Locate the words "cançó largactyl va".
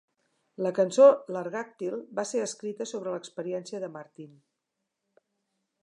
0.77-2.25